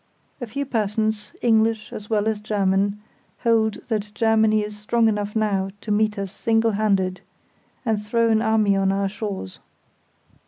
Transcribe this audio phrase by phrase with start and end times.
[0.41, 2.99] A few persons (English as well as German)
[3.43, 7.21] hold that Germany is strong enough now to meet us single handed,
[7.85, 9.59] and throw an army on our shores.